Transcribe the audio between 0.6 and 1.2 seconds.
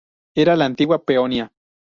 antigua